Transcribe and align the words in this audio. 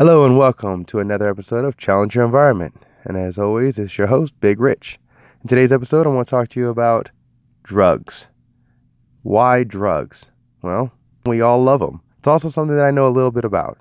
Hello 0.00 0.24
and 0.24 0.38
welcome 0.38 0.86
to 0.86 0.98
another 0.98 1.28
episode 1.28 1.62
of 1.62 1.76
Challenge 1.76 2.14
Your 2.14 2.24
Environment. 2.24 2.74
And 3.04 3.18
as 3.18 3.36
always, 3.36 3.78
it's 3.78 3.98
your 3.98 4.06
host, 4.06 4.32
Big 4.40 4.58
Rich. 4.58 4.98
In 5.42 5.48
today's 5.48 5.72
episode, 5.72 6.06
I 6.06 6.08
want 6.08 6.26
to 6.26 6.30
talk 6.30 6.48
to 6.48 6.58
you 6.58 6.70
about 6.70 7.10
drugs. 7.64 8.28
Why 9.24 9.62
drugs? 9.62 10.24
Well, 10.62 10.90
we 11.26 11.42
all 11.42 11.62
love 11.62 11.80
them. 11.80 12.00
It's 12.18 12.28
also 12.28 12.48
something 12.48 12.74
that 12.78 12.86
I 12.86 12.90
know 12.90 13.06
a 13.06 13.12
little 13.12 13.30
bit 13.30 13.44
about. 13.44 13.76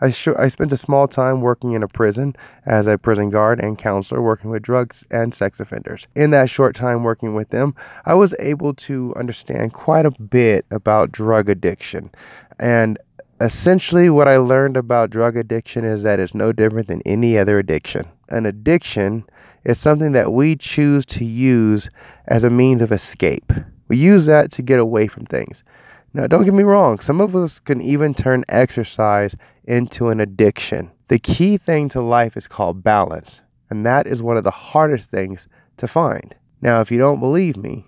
I, 0.00 0.10
sh- 0.10 0.28
I 0.36 0.48
spent 0.48 0.72
a 0.72 0.76
small 0.76 1.06
time 1.06 1.40
working 1.40 1.74
in 1.74 1.84
a 1.84 1.88
prison 1.88 2.34
as 2.66 2.88
a 2.88 2.98
prison 2.98 3.30
guard 3.30 3.62
and 3.62 3.78
counselor 3.78 4.22
working 4.22 4.50
with 4.50 4.62
drugs 4.62 5.06
and 5.12 5.32
sex 5.32 5.60
offenders. 5.60 6.08
In 6.16 6.32
that 6.32 6.50
short 6.50 6.74
time 6.74 7.04
working 7.04 7.36
with 7.36 7.50
them, 7.50 7.76
I 8.06 8.14
was 8.14 8.34
able 8.40 8.74
to 8.74 9.14
understand 9.14 9.72
quite 9.72 10.04
a 10.04 10.10
bit 10.10 10.66
about 10.72 11.12
drug 11.12 11.48
addiction. 11.48 12.10
And 12.58 12.98
essentially, 13.40 14.10
what 14.10 14.28
I 14.28 14.36
learned 14.36 14.76
about 14.76 15.10
drug 15.10 15.36
addiction 15.36 15.84
is 15.84 16.02
that 16.02 16.20
it's 16.20 16.34
no 16.34 16.52
different 16.52 16.88
than 16.88 17.02
any 17.06 17.38
other 17.38 17.58
addiction. 17.58 18.06
An 18.28 18.46
addiction 18.46 19.24
is 19.64 19.78
something 19.78 20.12
that 20.12 20.32
we 20.32 20.56
choose 20.56 21.04
to 21.06 21.24
use 21.24 21.88
as 22.26 22.44
a 22.44 22.50
means 22.50 22.82
of 22.82 22.92
escape. 22.92 23.52
We 23.88 23.96
use 23.96 24.26
that 24.26 24.50
to 24.52 24.62
get 24.62 24.78
away 24.78 25.06
from 25.06 25.26
things. 25.26 25.64
Now, 26.12 26.26
don't 26.26 26.44
get 26.44 26.54
me 26.54 26.62
wrong, 26.64 26.98
some 26.98 27.20
of 27.20 27.36
us 27.36 27.60
can 27.60 27.80
even 27.80 28.14
turn 28.14 28.44
exercise 28.48 29.34
into 29.64 30.08
an 30.08 30.20
addiction. 30.20 30.90
The 31.08 31.18
key 31.18 31.56
thing 31.56 31.88
to 31.90 32.00
life 32.00 32.36
is 32.36 32.48
called 32.48 32.82
balance, 32.82 33.42
and 33.68 33.86
that 33.86 34.06
is 34.06 34.22
one 34.22 34.36
of 34.36 34.44
the 34.44 34.50
hardest 34.50 35.10
things 35.10 35.46
to 35.76 35.86
find. 35.86 36.34
Now, 36.60 36.80
if 36.80 36.90
you 36.90 36.98
don't 36.98 37.20
believe 37.20 37.56
me, 37.56 37.86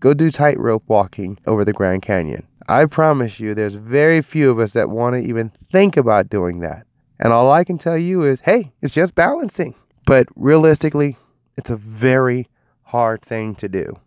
go 0.00 0.14
do 0.14 0.30
tightrope 0.30 0.84
walking 0.86 1.38
over 1.46 1.64
the 1.64 1.72
Grand 1.72 2.02
Canyon. 2.02 2.46
I 2.68 2.86
promise 2.86 3.38
you, 3.38 3.54
there's 3.54 3.74
very 3.74 4.22
few 4.22 4.50
of 4.50 4.58
us 4.58 4.72
that 4.72 4.90
want 4.90 5.14
to 5.14 5.28
even 5.28 5.52
think 5.70 5.96
about 5.96 6.28
doing 6.28 6.60
that. 6.60 6.86
And 7.20 7.32
all 7.32 7.50
I 7.50 7.64
can 7.64 7.78
tell 7.78 7.96
you 7.96 8.22
is 8.22 8.40
hey, 8.40 8.72
it's 8.82 8.92
just 8.92 9.14
balancing. 9.14 9.74
But 10.04 10.26
realistically, 10.36 11.16
it's 11.56 11.70
a 11.70 11.76
very 11.76 12.48
hard 12.82 13.22
thing 13.22 13.54
to 13.56 13.68
do. 13.68 13.98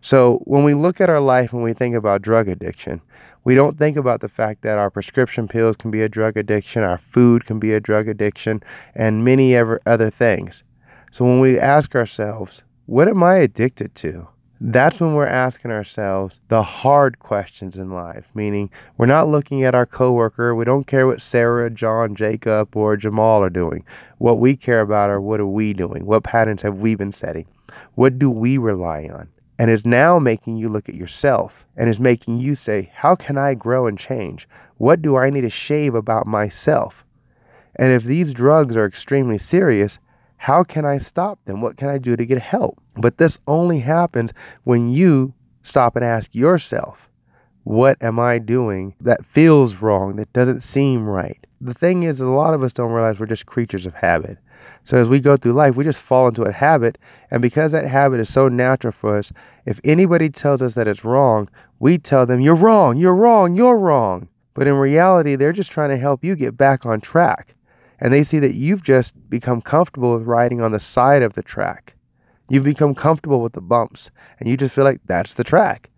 So 0.00 0.40
when 0.44 0.64
we 0.64 0.74
look 0.74 1.00
at 1.00 1.10
our 1.10 1.20
life 1.20 1.52
and 1.52 1.62
we 1.62 1.72
think 1.72 1.94
about 1.94 2.22
drug 2.22 2.48
addiction, 2.48 3.00
we 3.44 3.54
don't 3.54 3.78
think 3.78 3.96
about 3.96 4.20
the 4.20 4.28
fact 4.28 4.62
that 4.62 4.78
our 4.78 4.90
prescription 4.90 5.48
pills 5.48 5.76
can 5.76 5.90
be 5.90 6.00
a 6.00 6.08
drug 6.08 6.36
addiction, 6.36 6.82
our 6.82 7.00
food 7.12 7.44
can 7.44 7.58
be 7.58 7.74
a 7.74 7.80
drug 7.80 8.08
addiction, 8.08 8.62
and 8.94 9.24
many 9.24 9.54
other 9.54 10.10
things. 10.10 10.64
So 11.12 11.24
when 11.24 11.40
we 11.40 11.58
ask 11.58 11.94
ourselves, 11.94 12.62
what 12.86 13.08
am 13.08 13.22
I 13.22 13.36
addicted 13.36 13.94
to? 13.96 14.28
That's 14.60 15.00
when 15.00 15.14
we're 15.14 15.26
asking 15.26 15.72
ourselves 15.72 16.38
the 16.48 16.62
hard 16.62 17.18
questions 17.18 17.78
in 17.78 17.90
life, 17.90 18.30
meaning 18.34 18.70
we're 18.96 19.06
not 19.06 19.28
looking 19.28 19.64
at 19.64 19.74
our 19.74 19.86
coworker. 19.86 20.54
We 20.54 20.64
don't 20.64 20.86
care 20.86 21.06
what 21.06 21.20
Sarah, 21.20 21.68
John, 21.70 22.14
Jacob, 22.14 22.76
or 22.76 22.96
Jamal 22.96 23.42
are 23.42 23.50
doing. 23.50 23.84
What 24.18 24.38
we 24.38 24.56
care 24.56 24.80
about 24.80 25.10
are 25.10 25.20
what 25.20 25.40
are 25.40 25.46
we 25.46 25.72
doing? 25.72 26.06
What 26.06 26.24
patterns 26.24 26.62
have 26.62 26.78
we 26.78 26.94
been 26.94 27.12
setting? 27.12 27.46
What 27.94 28.18
do 28.18 28.30
we 28.30 28.56
rely 28.58 29.08
on? 29.12 29.28
and 29.58 29.70
is 29.70 29.86
now 29.86 30.18
making 30.18 30.56
you 30.56 30.68
look 30.68 30.88
at 30.88 30.94
yourself 30.94 31.66
and 31.76 31.88
is 31.88 32.00
making 32.00 32.40
you 32.40 32.54
say, 32.54 32.90
How 32.94 33.14
can 33.14 33.38
I 33.38 33.54
grow 33.54 33.86
and 33.86 33.98
change? 33.98 34.48
What 34.78 35.02
do 35.02 35.16
I 35.16 35.30
need 35.30 35.42
to 35.42 35.50
shave 35.50 35.94
about 35.94 36.26
myself? 36.26 37.04
And 37.76 37.92
if 37.92 38.04
these 38.04 38.32
drugs 38.32 38.76
are 38.76 38.86
extremely 38.86 39.38
serious, 39.38 39.98
how 40.36 40.62
can 40.62 40.84
I 40.84 40.98
stop 40.98 41.38
them? 41.44 41.60
What 41.60 41.76
can 41.76 41.88
I 41.88 41.98
do 41.98 42.16
to 42.16 42.26
get 42.26 42.38
help? 42.38 42.80
But 42.96 43.18
this 43.18 43.38
only 43.46 43.80
happens 43.80 44.32
when 44.64 44.90
you 44.90 45.34
stop 45.62 45.96
and 45.96 46.04
ask 46.04 46.34
yourself, 46.34 47.08
What 47.62 47.96
am 48.02 48.20
I 48.20 48.38
doing 48.38 48.94
that 49.00 49.24
feels 49.24 49.76
wrong, 49.76 50.16
that 50.16 50.32
doesn't 50.32 50.60
seem 50.60 51.08
right? 51.08 51.44
The 51.60 51.74
thing 51.74 52.02
is, 52.02 52.20
a 52.20 52.26
lot 52.26 52.54
of 52.54 52.62
us 52.62 52.72
don't 52.72 52.92
realize 52.92 53.18
we're 53.18 53.26
just 53.26 53.46
creatures 53.46 53.86
of 53.86 53.94
habit. 53.94 54.38
So 54.84 54.98
as 54.98 55.08
we 55.08 55.18
go 55.18 55.36
through 55.36 55.54
life, 55.54 55.76
we 55.76 55.84
just 55.84 55.98
fall 55.98 56.28
into 56.28 56.42
a 56.42 56.52
habit. 56.52 56.98
And 57.30 57.40
because 57.40 57.72
that 57.72 57.86
habit 57.86 58.20
is 58.20 58.32
so 58.32 58.48
natural 58.48 58.92
for 58.92 59.18
us, 59.18 59.32
if 59.64 59.80
anybody 59.82 60.28
tells 60.28 60.60
us 60.60 60.74
that 60.74 60.88
it's 60.88 61.04
wrong, 61.04 61.48
we 61.78 61.96
tell 61.96 62.26
them, 62.26 62.40
You're 62.40 62.54
wrong, 62.54 62.96
you're 62.96 63.14
wrong, 63.14 63.54
you're 63.54 63.78
wrong. 63.78 64.28
But 64.52 64.68
in 64.68 64.74
reality, 64.74 65.36
they're 65.36 65.52
just 65.52 65.72
trying 65.72 65.90
to 65.90 65.96
help 65.96 66.22
you 66.22 66.36
get 66.36 66.56
back 66.56 66.86
on 66.86 67.00
track. 67.00 67.54
And 68.04 68.12
they 68.12 68.22
see 68.22 68.38
that 68.38 68.54
you've 68.54 68.84
just 68.84 69.14
become 69.28 69.60
comfortable 69.60 70.12
with 70.12 70.28
riding 70.28 70.60
on 70.60 70.70
the 70.70 70.78
side 70.78 71.22
of 71.22 71.32
the 71.32 71.42
track. 71.42 71.94
You've 72.48 72.62
become 72.62 72.94
comfortable 72.94 73.40
with 73.40 73.54
the 73.54 73.60
bumps, 73.60 74.12
and 74.38 74.48
you 74.48 74.56
just 74.56 74.76
feel 74.76 74.84
like 74.84 75.00
that's 75.06 75.34
the 75.34 75.42
track. 75.42 75.90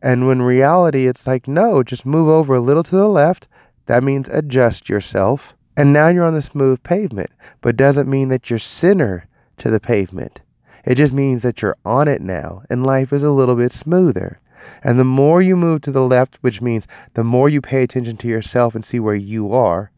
And 0.00 0.28
when 0.28 0.42
reality, 0.42 1.06
it's 1.06 1.26
like, 1.26 1.48
no, 1.48 1.82
just 1.82 2.04
move 2.04 2.28
over 2.28 2.54
a 2.54 2.60
little 2.60 2.82
to 2.82 2.94
the 2.94 3.08
left. 3.08 3.48
That 3.86 4.04
means 4.04 4.28
adjust 4.28 4.88
yourself 4.88 5.54
and 5.76 5.92
now 5.92 6.08
you're 6.08 6.24
on 6.24 6.34
the 6.34 6.42
smooth 6.42 6.82
pavement, 6.82 7.30
but 7.60 7.76
doesn't 7.76 8.08
mean 8.08 8.28
that 8.28 8.48
you're 8.48 8.58
center 8.58 9.26
to 9.58 9.70
the 9.70 9.80
pavement. 9.80 10.40
It 10.84 10.96
just 10.96 11.12
means 11.12 11.42
that 11.42 11.62
you're 11.62 11.76
on 11.84 12.06
it 12.06 12.20
now 12.20 12.62
and 12.70 12.86
life 12.86 13.12
is 13.12 13.22
a 13.22 13.30
little 13.30 13.56
bit 13.56 13.72
smoother. 13.72 14.40
And 14.82 14.98
the 14.98 15.04
more 15.04 15.42
you 15.42 15.56
move 15.56 15.80
to 15.82 15.90
the 15.90 16.02
left, 16.02 16.38
which 16.42 16.60
means 16.60 16.86
the 17.14 17.24
more 17.24 17.48
you 17.48 17.60
pay 17.60 17.82
attention 17.82 18.16
to 18.18 18.28
yourself 18.28 18.74
and 18.74 18.84
see 18.84 19.00
where 19.00 19.14
you 19.14 19.52
are, 19.52 19.90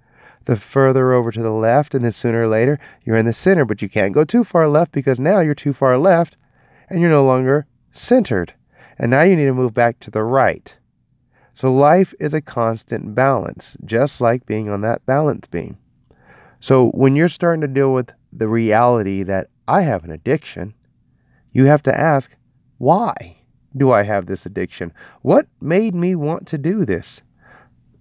the 0.46 0.56
further 0.56 1.12
over 1.12 1.30
to 1.30 1.42
the 1.42 1.52
left, 1.52 1.94
and 1.94 2.04
then 2.04 2.12
sooner 2.12 2.44
or 2.44 2.48
later 2.48 2.80
you're 3.04 3.16
in 3.16 3.26
the 3.26 3.32
center. 3.32 3.64
But 3.64 3.82
you 3.82 3.88
can't 3.88 4.14
go 4.14 4.24
too 4.24 4.42
far 4.42 4.68
left 4.68 4.92
because 4.92 5.20
now 5.20 5.40
you're 5.40 5.54
too 5.54 5.72
far 5.72 5.98
left 5.98 6.36
and 6.88 7.00
you're 7.00 7.10
no 7.10 7.24
longer 7.24 7.66
centered. 7.92 8.54
And 8.98 9.10
now 9.10 9.22
you 9.22 9.36
need 9.36 9.44
to 9.44 9.54
move 9.54 9.74
back 9.74 10.00
to 10.00 10.10
the 10.10 10.22
right. 10.22 10.74
So 11.52 11.72
life 11.72 12.14
is 12.20 12.34
a 12.34 12.40
constant 12.40 13.14
balance, 13.14 13.76
just 13.84 14.20
like 14.20 14.46
being 14.46 14.68
on 14.68 14.82
that 14.82 15.04
balance 15.06 15.46
beam. 15.46 15.78
So 16.60 16.88
when 16.90 17.16
you're 17.16 17.28
starting 17.28 17.60
to 17.62 17.68
deal 17.68 17.92
with 17.92 18.10
the 18.32 18.48
reality 18.48 19.22
that 19.22 19.48
I 19.68 19.82
have 19.82 20.04
an 20.04 20.10
addiction, 20.10 20.74
you 21.52 21.64
have 21.64 21.82
to 21.84 21.98
ask, 21.98 22.34
why 22.78 23.38
do 23.76 23.90
I 23.90 24.02
have 24.02 24.26
this 24.26 24.46
addiction? 24.46 24.92
What 25.22 25.46
made 25.60 25.94
me 25.94 26.14
want 26.14 26.46
to 26.48 26.58
do 26.58 26.84
this? 26.84 27.22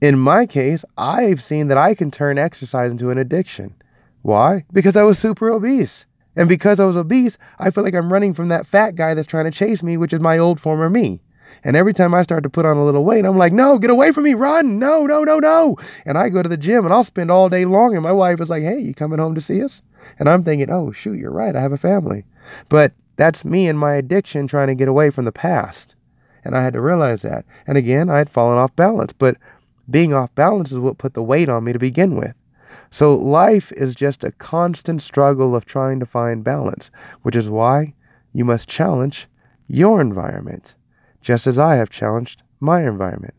In 0.02 0.20
my 0.20 0.46
case, 0.46 0.84
I've 0.98 1.42
seen 1.42 1.68
that 1.70 1.78
I 1.78 1.96
can 1.96 2.12
turn 2.12 2.38
exercise 2.38 2.92
into 2.92 3.10
an 3.10 3.18
addiction. 3.18 3.74
Why? 4.22 4.66
Because 4.74 4.96
I 4.96 5.04
was 5.04 5.18
super 5.18 5.50
obese. 5.50 6.06
And 6.36 6.50
because 6.50 6.80
I 6.80 6.86
was 6.86 6.98
obese, 6.98 7.38
I 7.60 7.70
feel 7.70 7.84
like 7.84 7.94
I'm 7.94 8.12
running 8.12 8.34
from 8.34 8.50
that 8.50 8.68
fat 8.68 8.96
guy 8.96 9.14
that's 9.14 9.28
trying 9.28 9.46
to 9.46 9.52
chase 9.52 9.82
me, 9.82 9.96
which 9.96 10.14
is 10.14 10.20
my 10.20 10.38
old 10.38 10.60
former 10.60 10.90
me. 10.90 11.22
And 11.64 11.76
every 11.76 11.94
time 11.94 12.14
I 12.14 12.24
start 12.24 12.44
to 12.44 12.50
put 12.50 12.66
on 12.66 12.78
a 12.78 12.86
little 12.86 13.06
weight, 13.06 13.26
I'm 13.26 13.38
like, 13.38 13.54
no, 13.54 13.80
get 13.80 13.90
away 13.90 14.12
from 14.12 14.26
me, 14.26 14.34
run, 14.34 14.78
no, 14.78 15.06
no, 15.06 15.24
no, 15.24 15.40
no. 15.40 15.78
And 16.06 16.18
I 16.18 16.30
go 16.30 16.44
to 16.44 16.50
the 16.50 16.58
gym 16.58 16.86
and 16.86 16.94
I'll 16.94 17.04
spend 17.04 17.32
all 17.32 17.50
day 17.50 17.66
long. 17.66 17.96
And 17.96 18.04
my 18.04 18.12
wife 18.12 18.42
is 18.42 18.50
like, 18.50 18.64
hey, 18.64 18.80
you 18.80 18.94
coming 18.94 19.20
home 19.20 19.34
to 19.36 19.42
see 19.42 19.64
us? 19.64 19.82
And 20.20 20.30
I'm 20.30 20.44
thinking, 20.44 20.70
oh, 20.70 20.92
shoot, 20.92 21.18
you're 21.18 21.32
right. 21.32 21.56
I 21.56 21.62
have 21.62 21.72
a 21.72 21.78
family. 21.78 22.26
But 22.70 22.92
that's 23.16 23.46
me 23.46 23.68
and 23.68 23.80
my 23.80 23.94
addiction 23.94 24.48
trying 24.48 24.68
to 24.68 24.76
get 24.76 24.88
away 24.88 25.10
from 25.10 25.26
the 25.26 25.32
past. 25.32 25.96
And 26.44 26.56
I 26.56 26.64
had 26.64 26.74
to 26.74 26.82
realize 26.82 27.24
that. 27.24 27.46
And 27.66 27.78
again, 27.78 28.10
I 28.10 28.20
had 28.20 28.30
fallen 28.30 28.60
off 28.60 28.76
balance. 28.76 29.14
But 29.14 29.38
being 29.90 30.14
off 30.14 30.34
balance 30.36 30.72
is 30.72 30.78
what 30.78 30.98
put 30.98 31.14
the 31.14 31.24
weight 31.24 31.50
on 31.50 31.64
me 31.64 31.74
to 31.74 31.80
begin 31.80 32.16
with. 32.16 32.34
So 32.90 33.16
life 33.16 33.72
is 33.74 33.96
just 33.96 34.24
a 34.24 34.32
constant 34.32 35.02
struggle 35.02 35.56
of 35.56 35.66
trying 35.66 36.00
to 36.00 36.06
find 36.06 36.44
balance, 36.44 36.92
which 37.24 37.36
is 37.36 37.50
why 37.50 37.94
you 38.34 38.46
must 38.46 38.70
challenge 38.70 39.28
your 39.68 40.00
environment 40.00 40.76
just 41.22 41.48
as 41.48 41.58
I 41.58 41.76
have 41.76 41.90
challenged 41.90 42.44
my 42.60 42.86
environment. 42.86 43.34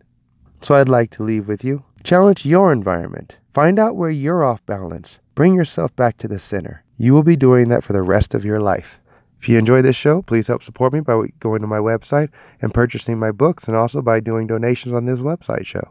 So 0.61 0.75
I'd 0.75 0.89
like 0.89 1.11
to 1.13 1.23
leave 1.23 1.47
with 1.47 1.63
you 1.63 1.85
challenge 2.03 2.47
your 2.47 2.73
environment. 2.73 3.39
Find 3.53 3.79
out 3.79 3.97
where 3.97 4.11
you're 4.11 4.45
off 4.45 4.65
balance. 4.65 5.19
Bring 5.35 5.55
yourself 5.55 5.95
back 5.97 6.19
to 6.19 6.29
the 6.29 6.39
center. 6.39 6.85
You 6.97 7.15
will 7.15 7.25
be 7.25 7.37
doing 7.37 7.69
that 7.69 7.83
for 7.83 7.93
the 7.93 8.03
rest 8.03 8.33
of 8.33 8.45
your 8.45 8.61
life. 8.61 9.01
If 9.41 9.49
you 9.49 9.59
enjoy 9.59 9.83
this 9.83 9.97
show, 9.97 10.23
please 10.23 10.47
help 10.47 10.63
support 10.63 10.93
me 10.93 11.01
by 11.01 11.27
going 11.41 11.61
to 11.61 11.67
my 11.67 11.79
website 11.79 12.31
and 12.63 12.73
purchasing 12.73 13.19
my 13.19 13.33
books 13.33 13.69
and 13.69 13.77
also 13.77 14.03
by 14.03 14.21
doing 14.21 14.47
donations 14.47 14.95
on 14.95 15.05
this 15.05 15.19
website 15.19 15.67
show. 15.67 15.91